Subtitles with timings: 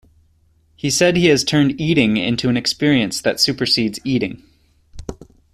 [0.75, 4.41] He said he has turned eating into an experience that supersedes eating.